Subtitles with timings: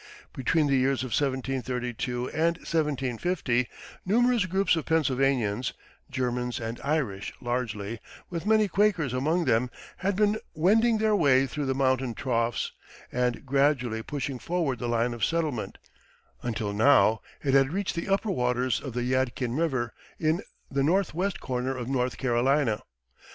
[0.33, 3.67] Between the years 1732 and 1750,
[4.03, 5.73] numerous groups of Pennsylvanians
[6.09, 11.67] Germans and Irish largely, with many Quakers among them had been wending their way through
[11.67, 12.71] the mountain troughs,
[13.11, 15.77] and gradually pushing forward the line of settlement,
[16.41, 20.41] until now it had reached the upper waters of the Yadkin River, in
[20.71, 22.81] the northwest corner of North Carolina.